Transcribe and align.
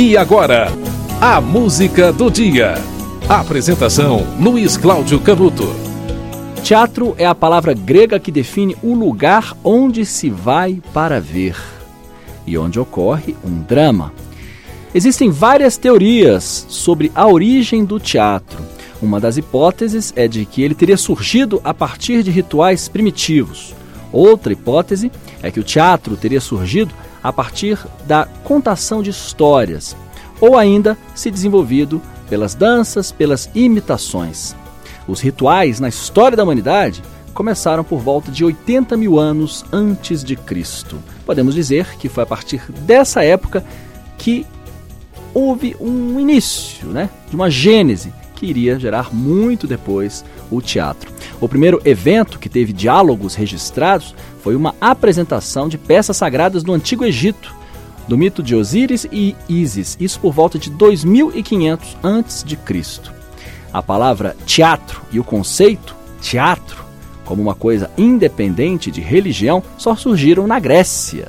E 0.00 0.16
agora, 0.16 0.68
a 1.20 1.40
música 1.40 2.12
do 2.12 2.30
dia. 2.30 2.76
Apresentação: 3.28 4.24
Luiz 4.40 4.76
Cláudio 4.76 5.18
Canuto. 5.18 5.74
Teatro 6.62 7.16
é 7.18 7.26
a 7.26 7.34
palavra 7.34 7.74
grega 7.74 8.20
que 8.20 8.30
define 8.30 8.76
o 8.80 8.94
lugar 8.94 9.56
onde 9.64 10.06
se 10.06 10.30
vai 10.30 10.80
para 10.94 11.20
ver 11.20 11.56
e 12.46 12.56
onde 12.56 12.78
ocorre 12.78 13.34
um 13.44 13.60
drama. 13.60 14.12
Existem 14.94 15.30
várias 15.30 15.76
teorias 15.76 16.64
sobre 16.68 17.10
a 17.12 17.26
origem 17.26 17.84
do 17.84 17.98
teatro. 17.98 18.62
Uma 19.02 19.18
das 19.18 19.36
hipóteses 19.36 20.12
é 20.14 20.28
de 20.28 20.46
que 20.46 20.62
ele 20.62 20.76
teria 20.76 20.96
surgido 20.96 21.60
a 21.64 21.74
partir 21.74 22.22
de 22.22 22.30
rituais 22.30 22.86
primitivos. 22.86 23.74
Outra 24.12 24.52
hipótese 24.52 25.10
é 25.42 25.50
que 25.50 25.58
o 25.58 25.64
teatro 25.64 26.16
teria 26.16 26.40
surgido 26.40 26.94
a 27.22 27.32
partir 27.32 27.78
da 28.06 28.26
contação 28.44 29.02
de 29.02 29.10
histórias, 29.10 29.96
ou 30.40 30.56
ainda 30.56 30.96
se 31.14 31.30
desenvolvido 31.30 32.00
pelas 32.28 32.54
danças, 32.54 33.10
pelas 33.10 33.50
imitações. 33.54 34.54
Os 35.06 35.20
rituais 35.20 35.80
na 35.80 35.88
história 35.88 36.36
da 36.36 36.44
humanidade 36.44 37.02
começaram 37.32 37.84
por 37.84 38.00
volta 38.00 38.30
de 38.30 38.44
80 38.44 38.96
mil 38.96 39.18
anos 39.18 39.64
antes 39.72 40.22
de 40.22 40.36
Cristo. 40.36 40.98
Podemos 41.24 41.54
dizer 41.54 41.96
que 41.96 42.08
foi 42.08 42.24
a 42.24 42.26
partir 42.26 42.62
dessa 42.80 43.24
época 43.24 43.64
que 44.18 44.46
houve 45.32 45.76
um 45.80 46.18
início, 46.18 46.88
né, 46.88 47.08
de 47.28 47.36
uma 47.36 47.50
gênese 47.50 48.12
que 48.38 48.46
iria 48.46 48.78
gerar 48.78 49.12
muito 49.12 49.66
depois 49.66 50.24
o 50.50 50.62
teatro. 50.62 51.12
O 51.40 51.48
primeiro 51.48 51.80
evento 51.84 52.38
que 52.38 52.48
teve 52.48 52.72
diálogos 52.72 53.34
registrados 53.34 54.14
foi 54.42 54.54
uma 54.54 54.74
apresentação 54.80 55.68
de 55.68 55.76
peças 55.76 56.16
sagradas 56.16 56.62
do 56.62 56.72
Antigo 56.72 57.04
Egito, 57.04 57.54
do 58.06 58.16
mito 58.16 58.42
de 58.42 58.54
Osíris 58.54 59.06
e 59.12 59.36
Ísis, 59.48 59.96
isso 60.00 60.18
por 60.20 60.32
volta 60.32 60.58
de 60.58 60.70
2500 60.70 61.96
a.C. 62.02 62.58
A 63.72 63.82
palavra 63.82 64.36
teatro 64.46 65.02
e 65.12 65.20
o 65.20 65.24
conceito 65.24 65.94
teatro 66.22 66.86
como 67.24 67.42
uma 67.42 67.54
coisa 67.54 67.90
independente 67.98 68.90
de 68.90 69.02
religião 69.02 69.62
só 69.76 69.94
surgiram 69.94 70.46
na 70.46 70.58
Grécia 70.58 71.28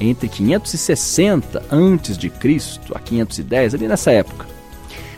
entre 0.00 0.28
560 0.28 1.58
a.C. 1.58 2.32
a 2.92 2.98
510, 2.98 3.74
ali 3.74 3.88
nessa 3.88 4.10
época. 4.10 4.55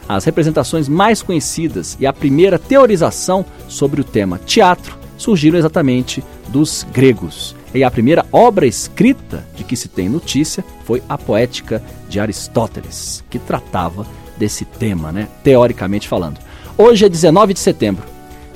As 0.08 0.24
representações 0.24 0.88
mais 0.88 1.20
conhecidas 1.20 1.96
e 2.00 2.06
a 2.06 2.12
primeira 2.12 2.58
teorização 2.58 3.44
sobre 3.68 4.00
o 4.00 4.04
tema 4.04 4.38
teatro 4.38 4.96
surgiram 5.18 5.58
exatamente 5.58 6.24
dos 6.48 6.86
gregos. 6.92 7.54
E 7.74 7.84
a 7.84 7.90
primeira 7.90 8.24
obra 8.32 8.66
escrita 8.66 9.44
de 9.54 9.64
que 9.64 9.76
se 9.76 9.88
tem 9.88 10.08
notícia 10.08 10.64
foi 10.84 11.02
a 11.06 11.18
Poética 11.18 11.82
de 12.08 12.18
Aristóteles, 12.18 13.22
que 13.28 13.38
tratava 13.38 14.06
desse 14.38 14.64
tema, 14.64 15.12
né, 15.12 15.28
teoricamente 15.44 16.08
falando. 16.08 16.38
Hoje 16.78 17.04
é 17.04 17.08
19 17.08 17.52
de 17.52 17.60
setembro, 17.60 18.04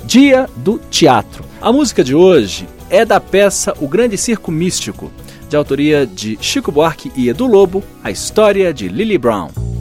dia 0.03 0.49
do 0.55 0.79
teatro. 0.89 1.43
A 1.61 1.71
música 1.71 2.03
de 2.03 2.15
hoje 2.15 2.67
é 2.89 3.05
da 3.05 3.19
peça 3.19 3.75
O 3.79 3.87
Grande 3.87 4.17
Circo 4.17 4.51
Místico, 4.51 5.11
de 5.47 5.55
autoria 5.55 6.07
de 6.07 6.37
Chico 6.41 6.71
Buarque 6.71 7.11
e 7.15 7.29
Edu 7.29 7.45
Lobo, 7.45 7.83
a 8.03 8.09
história 8.09 8.73
de 8.73 8.87
Lily 8.87 9.19
Brown. 9.19 9.72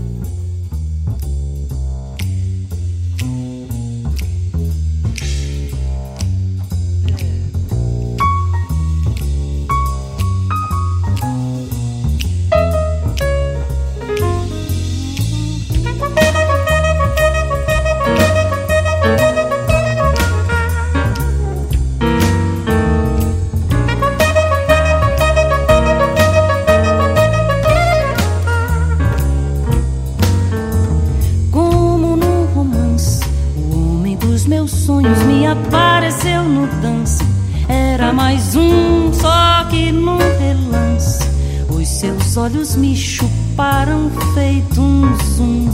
Apareceu 35.53 36.45
no 36.45 36.67
dance. 36.81 37.25
Era 37.69 38.13
mais 38.13 38.55
um, 38.55 39.13
só 39.13 39.65
que 39.71 39.91
num 39.91 40.19
relance. 40.19 41.27
Os 41.69 41.89
seus 41.89 42.37
olhos 42.37 42.77
me 42.77 42.97
chuparam 42.97 44.11
feito 44.35 44.81
um 44.81 45.17
zoom. 45.35 45.69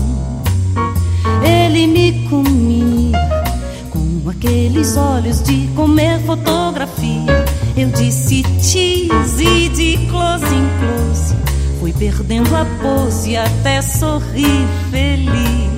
Ele 1.43 1.87
me 1.87 2.28
comia 2.28 3.19
com 3.91 4.28
aqueles 4.31 4.97
olhos 4.97 5.43
de 5.43 5.69
comer 5.75 6.20
fotografia. 6.20 7.44
Eu 7.76 7.91
disse 7.91 8.43
tease 8.43 9.69
de 9.69 9.99
close 10.09 10.44
em 10.47 10.69
close. 10.78 11.34
Fui 11.81 11.93
perdendo 11.93 12.55
a 12.55 12.65
pose 12.81 13.37
até 13.37 13.82
sorrir 13.82 14.66
feliz. 14.91 15.78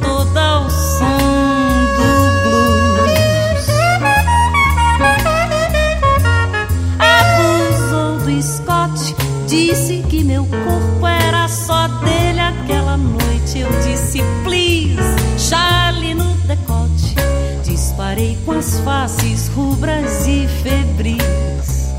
com 18.51 18.57
as 18.57 18.79
faces 18.81 19.47
rubras 19.47 20.27
e 20.27 20.45
febris. 20.61 21.89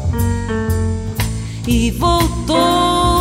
E 1.66 1.90
voltou 1.92 3.11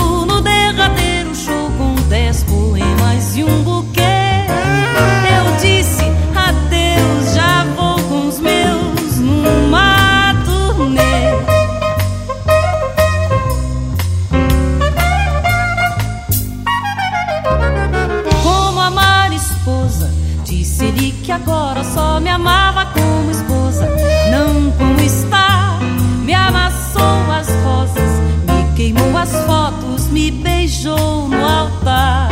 que 21.31 21.35
agora 21.35 21.81
só 21.85 22.19
me 22.19 22.27
amava 22.27 22.87
como 22.87 23.31
esposa 23.31 23.87
não 24.29 24.69
como 24.71 24.99
está. 24.99 25.79
Me 26.25 26.33
amassou 26.33 27.31
as 27.31 27.47
rosas, 27.63 28.11
me 28.45 28.75
queimou 28.75 29.17
as 29.17 29.31
fotos, 29.45 30.07
me 30.07 30.29
beijou 30.29 31.29
no 31.29 31.45
altar. 31.45 32.29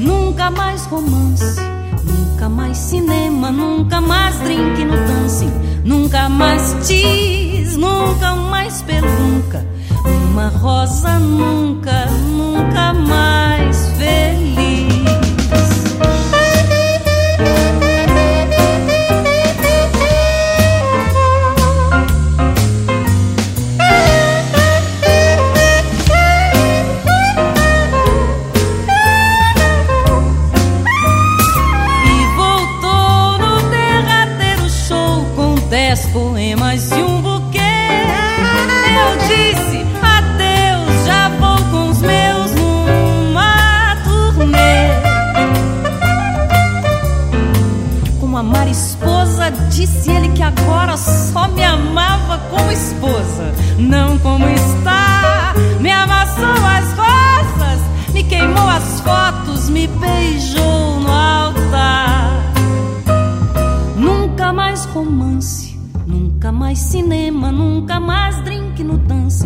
Nunca 0.00 0.50
mais 0.50 0.84
romance, 0.86 1.60
nunca 2.04 2.48
mais 2.48 2.76
cinema, 2.76 3.52
nunca 3.52 4.00
mais 4.00 4.40
drink 4.40 4.84
no 4.84 4.96
dancing, 5.06 5.52
nunca 5.84 6.28
mais 6.28 6.72
tease, 6.88 7.19
mais 66.70 66.78
cinema, 66.78 67.50
nunca 67.50 67.98
mais 67.98 68.40
drink 68.44 68.84
no 68.84 68.96
dance, 68.96 69.44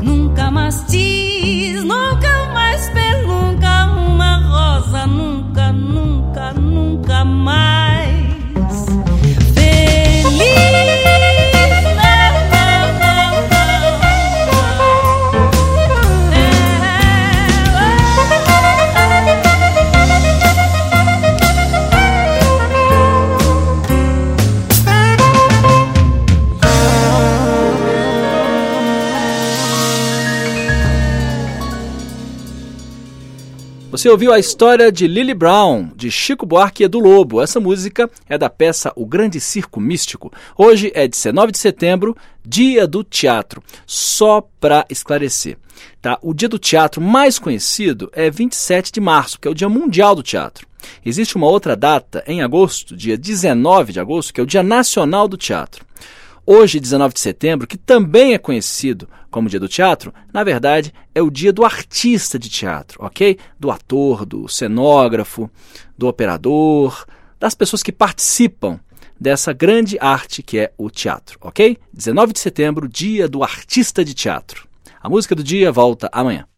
nunca 0.00 0.52
mais 0.52 0.84
tease, 0.84 1.84
nunca 1.84 2.46
mais 2.54 2.88
pelunca, 2.90 3.86
uma 3.86 4.36
rosa, 4.36 5.04
nunca, 5.04 5.72
nunca, 5.72 6.52
nunca 6.52 7.24
mais. 7.24 7.79
Você 34.00 34.08
ouviu 34.08 34.32
a 34.32 34.38
história 34.38 34.90
de 34.90 35.06
Lily 35.06 35.34
Brown, 35.34 35.90
de 35.94 36.10
Chico 36.10 36.46
Buarque 36.46 36.82
e 36.82 36.86
Edu 36.86 36.98
Lobo. 36.98 37.42
Essa 37.42 37.60
música 37.60 38.10
é 38.26 38.38
da 38.38 38.48
peça 38.48 38.90
O 38.96 39.04
Grande 39.04 39.38
Circo 39.38 39.78
Místico. 39.78 40.32
Hoje 40.56 40.90
é 40.94 41.06
19 41.06 41.52
de 41.52 41.58
setembro, 41.58 42.16
dia 42.42 42.86
do 42.86 43.04
teatro. 43.04 43.62
Só 43.84 44.40
para 44.58 44.86
esclarecer, 44.88 45.58
tá? 46.00 46.18
O 46.22 46.32
dia 46.32 46.48
do 46.48 46.58
teatro 46.58 46.98
mais 46.98 47.38
conhecido 47.38 48.10
é 48.14 48.30
27 48.30 48.90
de 48.90 49.02
março, 49.02 49.38
que 49.38 49.46
é 49.46 49.50
o 49.50 49.54
Dia 49.54 49.68
Mundial 49.68 50.14
do 50.14 50.22
Teatro. 50.22 50.66
Existe 51.04 51.36
uma 51.36 51.48
outra 51.48 51.76
data 51.76 52.24
em 52.26 52.40
agosto, 52.40 52.96
dia 52.96 53.18
19 53.18 53.92
de 53.92 54.00
agosto, 54.00 54.32
que 54.32 54.40
é 54.40 54.42
o 54.42 54.46
Dia 54.46 54.62
Nacional 54.62 55.28
do 55.28 55.36
Teatro. 55.36 55.84
Hoje, 56.52 56.80
19 56.80 57.14
de 57.14 57.20
setembro, 57.20 57.64
que 57.64 57.78
também 57.78 58.34
é 58.34 58.38
conhecido 58.38 59.08
como 59.30 59.48
Dia 59.48 59.60
do 59.60 59.68
Teatro, 59.68 60.12
na 60.34 60.42
verdade 60.42 60.92
é 61.14 61.22
o 61.22 61.30
dia 61.30 61.52
do 61.52 61.64
artista 61.64 62.40
de 62.40 62.48
teatro, 62.48 62.98
ok? 63.04 63.38
Do 63.56 63.70
ator, 63.70 64.26
do 64.26 64.48
cenógrafo, 64.48 65.48
do 65.96 66.08
operador, 66.08 67.06
das 67.38 67.54
pessoas 67.54 67.84
que 67.84 67.92
participam 67.92 68.80
dessa 69.18 69.52
grande 69.52 69.96
arte 70.00 70.42
que 70.42 70.58
é 70.58 70.72
o 70.76 70.90
teatro, 70.90 71.38
ok? 71.40 71.78
19 71.92 72.32
de 72.32 72.40
setembro, 72.40 72.88
dia 72.88 73.28
do 73.28 73.44
artista 73.44 74.04
de 74.04 74.12
teatro. 74.12 74.66
A 75.00 75.08
música 75.08 75.36
do 75.36 75.44
dia 75.44 75.70
volta 75.70 76.10
amanhã. 76.12 76.50